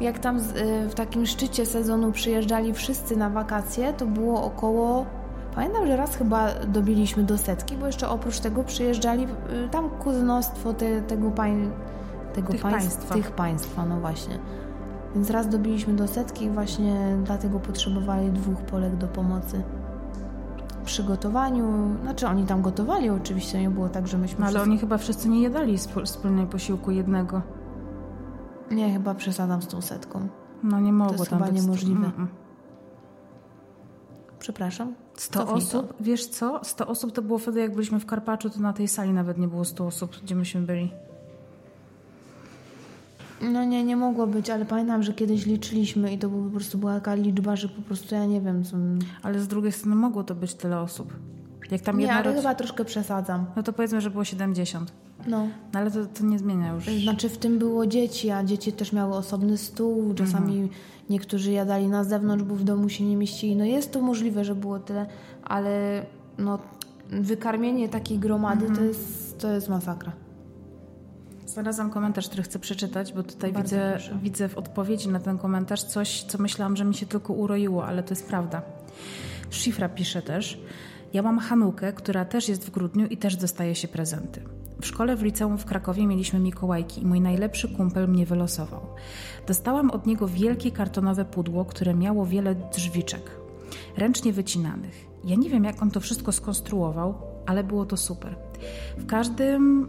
[0.00, 5.06] jak tam y, w takim szczycie sezonu przyjeżdżali wszyscy na wakacje, to było około
[5.54, 10.72] Pamiętam, że raz chyba dobiliśmy do setki, bo jeszcze oprócz tego przyjeżdżali y, tam kuzynostwo
[10.74, 11.70] te, tego, pań,
[12.34, 13.14] tego Tych państw- państwa.
[13.14, 14.38] tych państwa, no właśnie.
[15.14, 19.62] Więc raz dobiliśmy do setki i właśnie dlatego potrzebowali dwóch Polek do pomocy.
[20.84, 24.40] Przy gotowaniu, znaczy oni tam gotowali oczywiście, nie było tak, że myśmy...
[24.40, 27.42] No, ale oni chyba wszyscy nie jedali wspólnej posiłku jednego.
[28.70, 30.28] Nie, chyba przesadzam z tą setką.
[30.62, 32.06] No nie mogło jest tam chyba być niemożliwe.
[32.06, 32.26] Mm-mm.
[34.38, 34.94] Przepraszam.
[35.14, 35.78] 100 Cofnij to.
[35.78, 36.60] osób, wiesz co?
[36.64, 39.48] 100 osób to było wtedy, jak byliśmy w Karpaczu, to na tej sali nawet nie
[39.48, 40.92] było 100 osób, gdzie myśmy byli.
[43.52, 46.94] No nie, nie mogło być, ale pamiętam, że kiedyś liczyliśmy i to po prostu była
[46.94, 48.76] taka liczba, że po prostu ja nie wiem, co...
[49.22, 51.12] Ale z drugiej strony mogło to być tyle osób.
[51.70, 53.46] Jak tam Nie, ale roc- chyba troszkę przesadzam.
[53.56, 54.92] No to powiedzmy, że było 70.
[55.26, 55.46] No.
[55.72, 56.84] No ale to, to nie zmienia już.
[57.02, 60.68] Znaczy w tym było dzieci, a dzieci też miały osobny stół, czasami Mhm.
[61.10, 63.56] niektórzy jadali na zewnątrz, bo w domu się nie mieścili.
[63.56, 65.06] No jest to możliwe, że było tyle,
[65.44, 66.06] ale
[66.38, 66.58] no
[67.10, 68.78] wykarmienie takiej gromady Mhm.
[68.78, 70.12] to, jest, to jest masakra.
[71.52, 74.18] Znalazłam komentarz, który chcę przeczytać, bo tutaj Bardzo widzę, proszę.
[74.22, 78.02] widzę w odpowiedzi na ten komentarz coś, co myślałam, że mi się tylko uroiło, ale
[78.02, 78.62] to jest prawda.
[79.50, 80.60] Szifra pisze też.
[81.12, 84.42] Ja mam Hanukę, która też jest w grudniu i też dostaje się prezenty.
[84.80, 88.80] W szkole w liceum w Krakowie mieliśmy Mikołajki i mój najlepszy kumpel mnie wylosował.
[89.46, 93.30] Dostałam od niego wielkie kartonowe pudło, które miało wiele drzwiczek,
[93.96, 95.06] ręcznie wycinanych.
[95.24, 97.14] Ja nie wiem, jak on to wszystko skonstruował,
[97.46, 98.36] ale było to super.
[98.96, 99.88] W każdym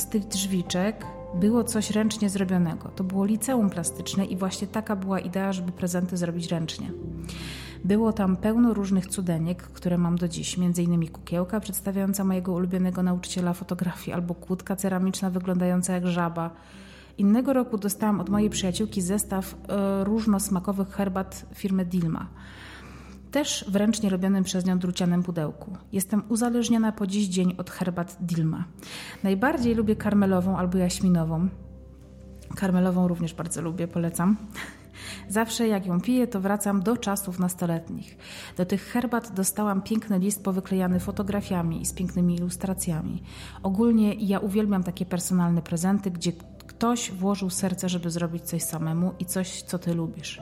[0.00, 2.88] z tych drzwiczek było coś ręcznie zrobionego.
[2.88, 6.90] To było liceum plastyczne i właśnie taka była idea, żeby prezenty zrobić ręcznie.
[7.84, 11.08] Było tam pełno różnych cudeniek, które mam do dziś, m.in.
[11.08, 16.50] kukiełka przedstawiająca mojego ulubionego nauczyciela fotografii albo kłódka ceramiczna wyglądająca jak żaba.
[17.18, 22.26] Innego roku dostałam od mojej przyjaciółki zestaw e, różnosmakowych herbat firmy Dilma.
[23.30, 25.76] Też w ręcznie robionym przez nią drucianym pudełku.
[25.92, 28.64] Jestem uzależniona po dziś dzień od herbat Dilma.
[29.22, 31.48] Najbardziej lubię karmelową albo jaśminową.
[32.56, 34.36] Karmelową również bardzo lubię, polecam.
[35.28, 38.16] Zawsze jak ją piję, to wracam do czasów nastoletnich.
[38.56, 43.22] Do tych herbat dostałam piękny list powyklejany fotografiami i z pięknymi ilustracjami.
[43.62, 46.32] Ogólnie ja uwielbiam takie personalne prezenty, gdzie
[46.70, 50.40] ktoś włożył serce, żeby zrobić coś samemu i coś, co ty lubisz.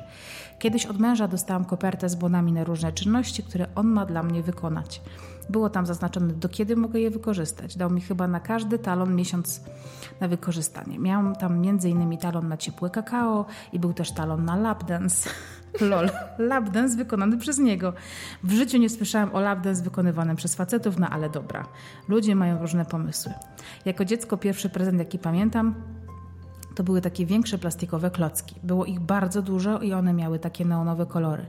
[0.58, 4.42] Kiedyś od męża dostałam kopertę z bonami na różne czynności, które on ma dla mnie
[4.42, 5.02] wykonać.
[5.50, 7.76] Było tam zaznaczone, do kiedy mogę je wykorzystać.
[7.76, 9.60] Dał mi chyba na każdy talon miesiąc
[10.20, 10.98] na wykorzystanie.
[10.98, 12.18] Miałam tam m.in.
[12.18, 15.30] talon na ciepłe kakao i był też talon na lapdance.
[15.80, 17.92] Lol, lapdance wykonany przez niego.
[18.42, 21.66] W życiu nie słyszałam o lapdance wykonywanym przez facetów, no ale dobra.
[22.08, 23.32] Ludzie mają różne pomysły.
[23.84, 25.74] Jako dziecko pierwszy prezent, jaki pamiętam,
[26.78, 28.54] to były takie większe plastikowe klocki.
[28.62, 31.46] Było ich bardzo dużo i one miały takie neonowe kolory.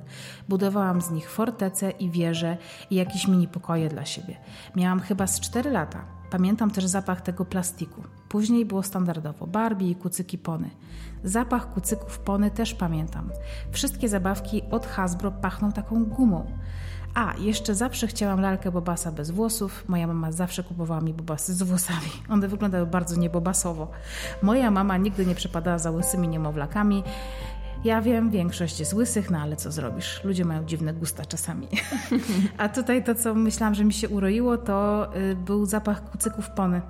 [0.50, 2.58] Budowałam z nich fortece i wieże
[2.90, 4.38] i jakieś mini pokoje dla siebie.
[4.76, 6.06] Miałam chyba z 4 lata.
[6.30, 8.04] Pamiętam też zapach tego plastiku.
[8.30, 10.70] Później było standardowo Barbie i kucyki pony.
[11.24, 13.30] Zapach kucyków pony też pamiętam.
[13.72, 16.46] Wszystkie zabawki od Hasbro pachną taką gumą.
[17.14, 19.84] A, jeszcze zawsze chciałam lalkę Bobasa bez włosów.
[19.88, 22.10] Moja mama zawsze kupowała mi Bobasy z włosami.
[22.30, 23.92] One wyglądały bardzo niebobasowo.
[24.42, 27.04] Moja mama nigdy nie przepadała za łysymi niemowlakami.
[27.84, 30.24] Ja wiem, większość jest łysych, no ale co zrobisz?
[30.24, 31.68] Ludzie mają dziwne gusta czasami.
[32.58, 36.82] A tutaj to, co myślałam, że mi się uroiło, to y, był zapach kucyków pony.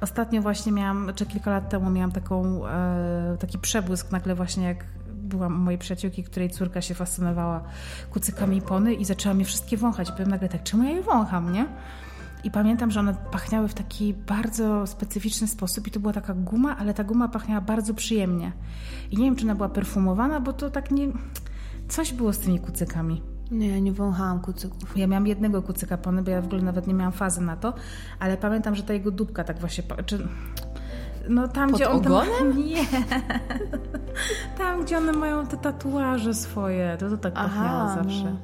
[0.00, 4.84] Ostatnio właśnie miałam, czy kilka lat temu miałam taką, e, taki przebłysk nagle właśnie jak
[5.36, 7.62] byłam u mojej przyjaciółki, której córka się fascynowała
[8.10, 10.12] kucykami pony i zaczęła mnie wszystkie wąchać.
[10.12, 11.66] Byłem nagle tak, czemu ja je wącham, nie?
[12.44, 16.76] I pamiętam, że one pachniały w taki bardzo specyficzny sposób i to była taka guma,
[16.76, 18.52] ale ta guma pachniała bardzo przyjemnie.
[19.10, 21.08] I nie wiem, czy ona była perfumowana, bo to tak nie...
[21.88, 23.22] Coś było z tymi kucykami.
[23.50, 24.96] Nie, nie wąchałam kucyków.
[24.96, 27.74] Ja miałam jednego kucyka pony, bo ja w ogóle nawet nie miałam fazy na to,
[28.20, 29.84] ale pamiętam, że ta jego dupka tak właśnie...
[30.06, 30.28] Czy...
[31.28, 32.56] No tam, Pod gdzie on ogonem?
[32.66, 32.84] Nie.
[34.58, 37.94] Tam, gdzie one mają te tatuaże swoje, to to tak pachniało no.
[37.94, 38.36] zawsze.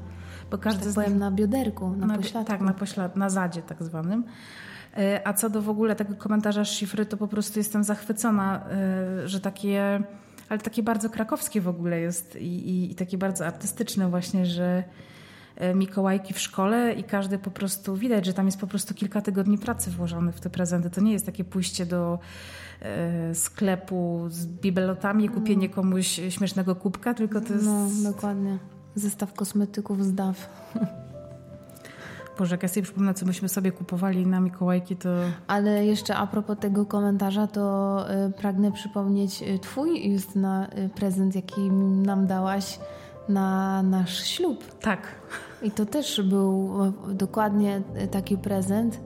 [0.51, 2.49] Bo każdy Tak z nich na bioderku, na, na, pośladku.
[2.49, 4.25] Tak, na poślad, na zadzie tak zwanym.
[4.97, 8.67] E, a co do w ogóle tego komentarza z szyfry, to po prostu jestem zachwycona,
[8.71, 10.03] e, że takie,
[10.49, 14.85] ale takie bardzo krakowskie w ogóle jest i, i, i takie bardzo artystyczne właśnie, że
[15.57, 19.23] e, Mikołajki w szkole i każdy po prostu widać, że tam jest po prostu kilka
[19.23, 20.91] tygodni pracy włożonych w te prezenty.
[20.91, 22.19] To nie jest takie pójście do
[23.35, 25.75] sklepu z bibelotami kupienie mm.
[25.75, 27.67] komuś śmiesznego kubka, tylko to jest...
[27.67, 28.59] No, dokładnie.
[28.95, 30.49] Zestaw kosmetyków z DAW.
[32.41, 35.09] Boże, jak ja sobie przypomnę, co myśmy sobie kupowali na Mikołajki, to...
[35.47, 41.35] Ale jeszcze a propos tego komentarza, to y, pragnę przypomnieć y, twój, Justyna, y, prezent,
[41.35, 42.79] jaki nam dałaś
[43.29, 44.65] na nasz ślub.
[44.81, 45.03] Tak.
[45.63, 46.71] I to też był
[47.15, 49.01] dokładnie taki prezent,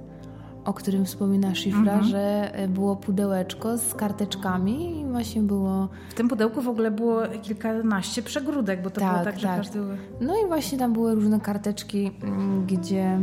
[0.64, 2.04] o którym wspomina Szifra, mhm.
[2.04, 5.88] że było pudełeczko z karteczkami i właśnie było...
[6.10, 9.56] W tym pudełku w ogóle było kilkanaście przegródek, bo to tak, było tak, że tak.
[9.56, 9.78] każdy...
[10.20, 13.18] No i właśnie tam były różne karteczki, mm, gdzie...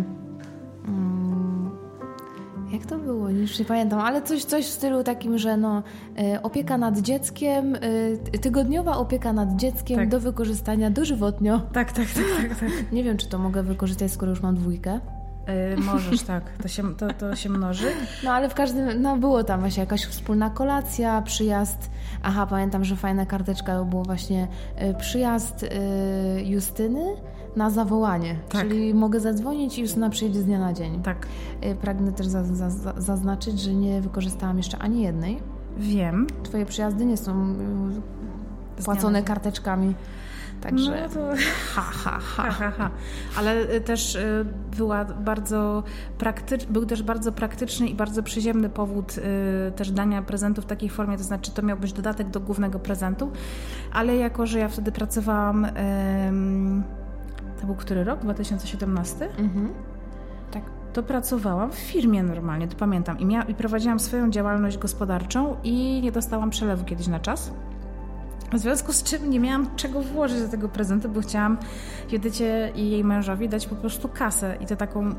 [0.88, 1.71] Mm,
[2.73, 3.30] jak to było?
[3.30, 5.84] Już nie pamiętam, ale coś, coś w stylu takim, że no,
[6.17, 7.75] e, opieka nad dzieckiem,
[8.34, 10.10] e, tygodniowa opieka nad dzieckiem tak.
[10.10, 11.60] do wykorzystania dożywotnio.
[11.60, 12.69] Tak, tak, tak, tak, tak.
[12.91, 14.99] Nie wiem, czy to mogę wykorzystać, skoro już mam dwójkę.
[15.47, 16.43] Yy, możesz, tak.
[16.62, 17.88] To się, to, to się mnoży.
[18.23, 21.89] No ale w każdym, no było tam właśnie jakaś wspólna kolacja, przyjazd.
[22.23, 24.47] Aha, pamiętam, że fajna karteczka było właśnie
[24.82, 25.69] y, przyjazd y,
[26.43, 27.15] Justyny
[27.56, 28.36] na zawołanie.
[28.49, 28.62] Tak.
[28.62, 31.01] Czyli mogę zadzwonić i Justyna przyjedzie z dnia na dzień.
[31.01, 31.27] Tak.
[31.65, 35.39] Y, pragnę też za, za, za, zaznaczyć, że nie wykorzystałam jeszcze ani jednej.
[35.77, 36.27] Wiem.
[36.43, 37.56] Twoje przyjazdy nie są
[38.86, 39.95] płacone karteczkami.
[40.62, 41.36] Także no to...
[41.76, 42.52] ha, ha, ha.
[42.52, 42.89] ha, ha,
[43.38, 44.45] Ale y, też y,
[44.78, 45.84] była bardzo
[46.17, 46.65] praktycz...
[46.65, 51.17] był też bardzo praktyczny i bardzo przyziemny powód y, też dania prezentu w takiej formie,
[51.17, 53.32] to znaczy to miał być dodatek do głównego prezentu,
[53.93, 55.67] ale jako, że ja wtedy pracowałam
[57.62, 58.19] to był który rok?
[58.19, 59.30] 2017?
[59.38, 59.69] Mhm.
[60.52, 60.63] Tak.
[60.93, 63.19] To pracowałam w firmie normalnie, to pamiętam.
[63.19, 67.52] I, mia- I prowadziłam swoją działalność gospodarczą i nie dostałam przelewu kiedyś na czas.
[68.53, 71.57] W związku z czym nie miałam czego włożyć do tego prezentu, bo chciałam
[72.11, 75.15] Judycie i jej mężowi dać po prostu kasę i to taką,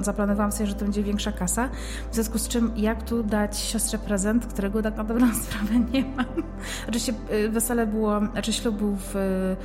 [0.00, 1.68] zaplanowałam sobie, że to będzie większa kasa.
[2.10, 6.02] W związku z czym jak tu dać siostrze prezent, którego tak na dobrą sprawę nie
[6.16, 6.26] mam.
[6.88, 9.56] Oczywiście y, wesele było, znaczy ślub był w y,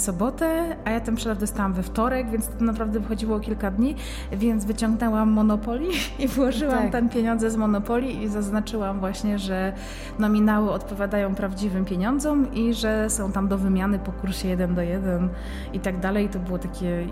[0.00, 3.96] sobotę, a ja ten przelew dostałam we wtorek, więc to naprawdę wychodziło o kilka dni,
[4.32, 5.88] więc wyciągnęłam Monopoli
[6.18, 6.92] i włożyłam tak.
[6.92, 9.72] tam pieniądze z Monopoli i zaznaczyłam właśnie, że
[10.18, 15.28] nominały odpowiadają prawdziwym pieniądzom i że są tam do wymiany po kursie 1 do 1
[15.72, 16.28] i tak dalej.
[16.28, 17.06] To było takie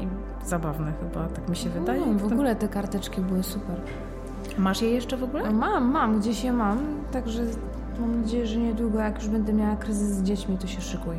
[0.44, 2.06] zabawne chyba, tak mi się wydaje.
[2.06, 3.76] No, w ogóle te karteczki były super.
[4.58, 5.50] Masz je jeszcze w ogóle?
[5.50, 6.78] Mam, mam, gdzieś je mam,
[7.12, 7.42] także
[8.00, 11.16] mam nadzieję, że niedługo, jak już będę miała kryzys z dziećmi, to się szykuj.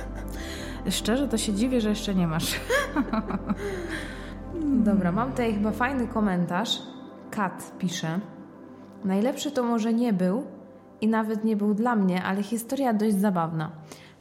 [0.90, 2.60] Szczerze, to się dziwię, że jeszcze nie masz.
[4.84, 6.82] Dobra, mam tutaj chyba fajny komentarz.
[7.30, 8.20] Kat pisze.
[9.04, 10.44] Najlepszy to może nie był,
[11.00, 13.70] i nawet nie był dla mnie, ale historia dość zabawna.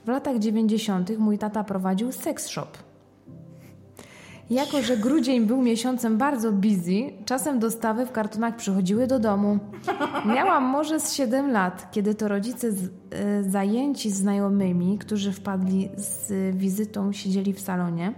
[0.05, 1.17] W latach 90.
[1.17, 2.67] mój tata prowadził seks shop.
[4.49, 9.59] Jako, że grudzień był miesiącem bardzo busy, czasem dostawy w kartonach przychodziły do domu.
[10.35, 16.55] Miałam może z 7 lat, kiedy to rodzice z, e, zajęci znajomymi, którzy wpadli z
[16.55, 18.13] wizytą, siedzieli w salonie.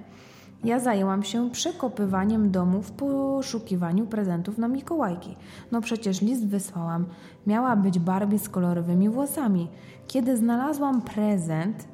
[0.63, 5.36] Ja zajęłam się przekopywaniem domu w poszukiwaniu prezentów na Mikołajki.
[5.71, 7.06] No przecież list wysłałam.
[7.47, 9.67] Miała być Barbie z kolorowymi włosami.
[10.08, 11.88] Kiedy znalazłam prezent,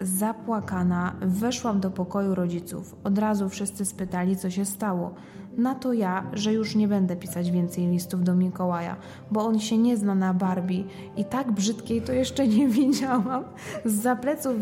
[0.00, 2.96] zapłakana, weszłam do pokoju rodziców.
[3.04, 5.14] Od razu wszyscy spytali, co się stało.
[5.56, 8.96] Na to ja, że już nie będę pisać więcej listów do Mikołaja,
[9.30, 10.84] bo on się nie zna na Barbie
[11.16, 13.44] i tak brzydkiej to jeszcze nie widziałam.
[13.84, 14.56] Z zapleców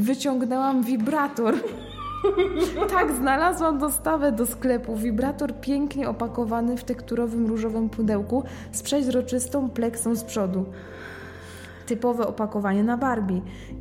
[0.00, 1.54] wyciągnęłam wibrator.
[2.90, 4.96] Tak, znalazłam dostawę do sklepu.
[4.96, 10.64] Wibrator pięknie opakowany w tekturowym różowym pudełku z przeźroczystą pleksą z przodu.
[11.86, 13.40] Typowe opakowanie na Barbie.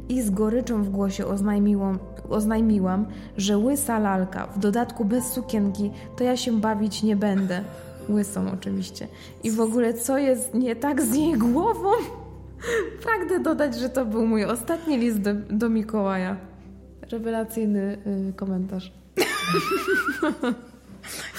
[0.09, 1.99] I z goryczą w głosie oznajmiłam,
[2.29, 3.05] oznajmiłam,
[3.37, 7.63] że łysa lalka, w dodatku bez sukienki, to ja się bawić nie będę.
[8.09, 9.07] Łysą oczywiście.
[9.43, 11.89] I w ogóle co jest nie tak z jej głową?
[13.03, 16.50] Pragnę dodać, że to był mój ostatni list do, do Mikołaja.
[17.11, 17.97] Rewelacyjny
[18.29, 18.91] y, komentarz.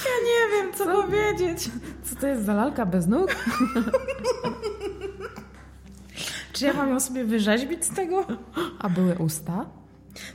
[0.04, 1.70] Ja nie wiem, co, co, powiedzieć.
[2.04, 3.36] Co to jest za lalka bez nóg?
[6.52, 8.26] Czy ja mam ją sobie wyrzeźbić z tego?
[8.78, 9.66] A były usta?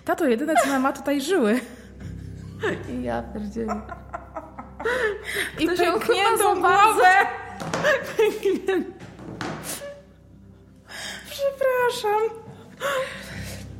[0.05, 1.59] Tato, jedyne co ma tutaj żyły.
[2.89, 3.81] I ja pierdzielę.
[5.59, 7.11] I pękniętą głowę.
[11.29, 12.21] Przepraszam.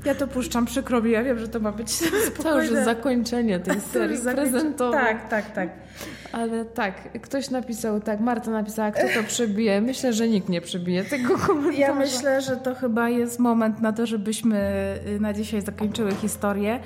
[0.07, 2.69] Ja to puszczam, przykro mi, ja wiem, że to ma być spokojne.
[2.69, 4.99] To już zakończenie tej serii prezentowej.
[4.99, 5.69] Tak, tak, tak.
[6.31, 9.81] Ale tak, ktoś napisał tak, Marta napisała, kto to przebije.
[9.81, 11.77] Myślę, że nikt nie przebije tego komentarza.
[11.77, 14.59] Ja myślę, że to chyba jest moment na to, żebyśmy
[15.07, 16.79] y, na dzisiaj zakończyły historię.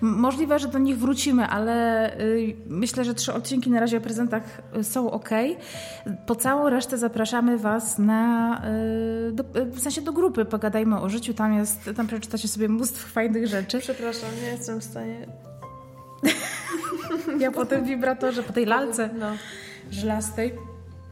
[0.00, 4.62] Możliwe, że do nich wrócimy, ale y, myślę, że trzy odcinki na razie o prezentach
[4.76, 5.30] y, są ok.
[6.26, 8.62] Po całą resztę zapraszamy Was na,
[9.32, 11.34] do, w sensie do grupy Pogadajmy o życiu.
[11.34, 13.78] Tam jest, tam przeczytacie sobie mnóstwo fajnych rzeczy.
[13.78, 15.26] Przepraszam, nie jestem w stanie
[17.40, 19.26] ja po tym wibratorze, po tej lalce no.
[19.90, 20.52] żelastej.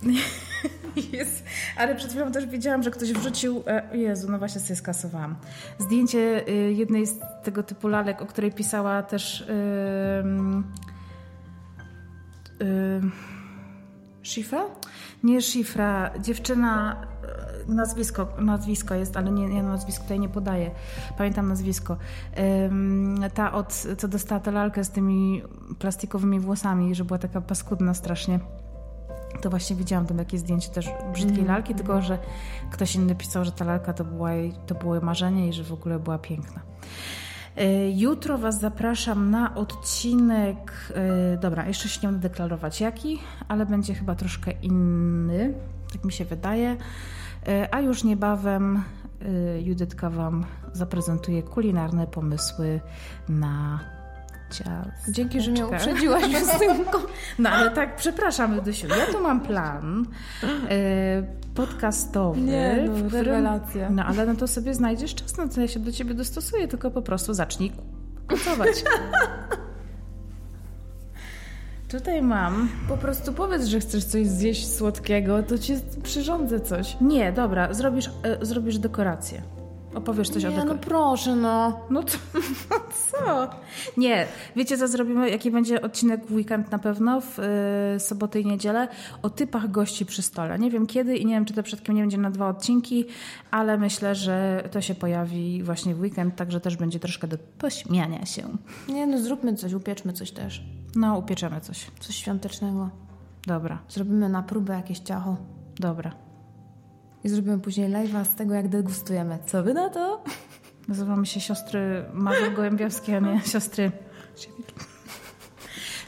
[1.13, 1.45] Jest.
[1.77, 3.63] Ale przed chwilą też widziałam, że ktoś wrzucił.
[3.67, 5.37] E, Jezu, no właśnie sobie skasowałam.
[5.79, 7.15] Zdjęcie y, jednej z
[7.45, 9.45] tego typu lalek, o której pisała też.
[12.61, 13.34] Yy, yy,
[14.25, 14.65] Szifra?
[15.23, 16.11] Nie Szifra.
[16.19, 16.97] Dziewczyna
[17.69, 20.71] nazwisko, nazwisko jest, ale nie, nie nazwisko tutaj nie podaję.
[21.19, 21.97] Pamiętam nazwisko.
[23.35, 25.43] Ta od, co dostała tę lalkę z tymi
[25.79, 28.41] plastikowymi włosami, że była taka paskudna strasznie.
[29.41, 31.49] To właśnie widziałam tam jakieś zdjęcie też brzydkiej mm.
[31.49, 32.19] lalki, tylko że
[32.71, 34.31] ktoś inny pisał, że ta lalka to, była,
[34.67, 36.61] to było marzenie i że w ogóle była piękna.
[37.57, 40.93] E, jutro Was zapraszam na odcinek.
[40.95, 45.55] E, dobra, jeszcze się nie będę deklarować jaki, ale będzie chyba troszkę inny,
[45.93, 46.77] tak mi się wydaje.
[47.47, 48.83] E, a już niebawem
[49.61, 52.81] Judytka Wam zaprezentuje kulinarne pomysły
[53.29, 53.81] na
[54.55, 55.13] ciasteczka.
[55.13, 56.71] Dzięki, że mnie uprzedziłaś z tym.
[57.39, 60.07] No ale tak, przepraszam, Dusiu, ja tu mam plan
[60.71, 61.23] e,
[61.55, 62.41] podcastowy.
[62.41, 63.91] Nie, no, którym, rewelacja.
[63.91, 66.91] No ale no to sobie znajdziesz czas, no to ja się do Ciebie dostosuję, tylko
[66.91, 67.73] po prostu zacznij
[68.29, 68.85] kucować.
[71.89, 72.69] Tutaj mam.
[72.89, 76.97] Po prostu powiedz, że chcesz coś zjeść słodkiego, to ci przyrządzę coś.
[77.01, 79.43] Nie, dobra, zrobisz, e, zrobisz dekorację.
[79.95, 80.77] Opowiesz coś nie, o dekoracjach.
[80.77, 81.81] no proszę, no.
[81.91, 82.13] No to,
[83.11, 83.51] co?
[83.97, 84.27] Nie,
[84.57, 85.31] wiecie co zrobimy?
[85.31, 88.89] Jaki będzie odcinek w weekend na pewno, w y, sobotę i niedzielę,
[89.23, 90.59] o typach gości przy stole.
[90.59, 93.05] Nie wiem kiedy i nie wiem, czy to przed nie będzie na dwa odcinki,
[93.51, 98.27] ale myślę, że to się pojawi właśnie w weekend, także też będzie troszkę do pośmiania
[98.27, 98.43] się.
[98.89, 100.63] Nie, no zróbmy coś, upieczmy coś też.
[100.97, 101.87] No, upieczemy coś.
[102.01, 102.91] Coś świątecznego.
[103.47, 103.79] Dobra.
[103.89, 105.37] Zrobimy na próbę jakieś ciacho.
[105.79, 106.24] Dobra.
[107.25, 109.39] I zrobimy później live'a z tego, jak degustujemy.
[109.47, 110.25] Co wy na to?
[110.89, 113.93] Nazywamy się siostry Mazur Gołębiowskie, a nie siostry...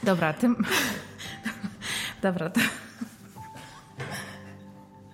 [0.02, 0.56] Dobra, tym...
[2.22, 2.60] Dobra, to...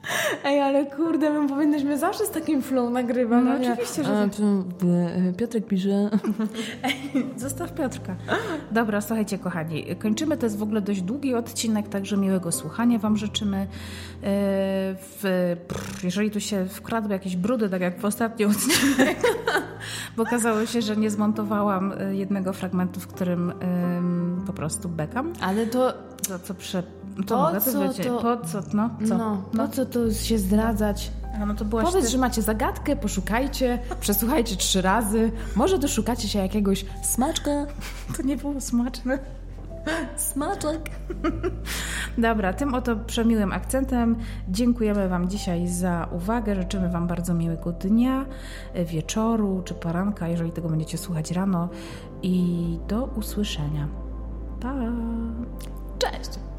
[0.44, 3.44] Ej, ale kurde, my powinnyśmy zawsze z takim flow nagrywać.
[3.44, 4.18] No, no oczywiście, że...
[4.18, 4.40] A, tak.
[5.36, 5.88] Piotrek pisze...
[6.82, 8.16] Ej, zostaw Piotrka.
[8.70, 10.36] Dobra, słuchajcie kochani, kończymy.
[10.36, 13.56] To jest w ogóle dość długi odcinek, także miłego słuchania Wam życzymy.
[13.56, 13.66] E,
[14.98, 15.56] w,
[16.04, 19.18] jeżeli tu się wkradły jakieś brudy, tak jak w ostatnim odcinek,
[20.16, 23.52] bo okazało się, że nie zmontowałam e, jednego fragmentu, w którym
[24.46, 25.32] po prostu bekam.
[25.40, 25.94] Ale to...
[26.28, 26.82] Za co prze
[27.16, 28.18] to po mogę co to...
[28.22, 28.60] Po co?
[28.74, 29.18] No, co?
[29.18, 29.66] No, no.
[29.66, 31.10] Po co to się zdradzać?
[31.42, 32.10] A, no to Powiedz, ty...
[32.10, 35.32] że macie zagadkę, poszukajcie, przesłuchajcie trzy razy.
[35.56, 37.50] Może doszukacie się jakiegoś smaczka.
[38.16, 39.18] To nie było smaczne.
[40.16, 40.90] Smaczek.
[42.18, 44.16] Dobra, tym oto przemiłym akcentem
[44.48, 46.54] dziękujemy Wam dzisiaj za uwagę.
[46.54, 48.26] Życzymy Wam bardzo miłego dnia,
[48.84, 51.68] wieczoru czy poranka, jeżeli tego będziecie słuchać rano.
[52.22, 53.88] I do usłyszenia.
[54.60, 54.74] Pa!
[55.98, 56.51] Cześć!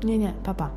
[0.00, 0.70] 念念爸爸。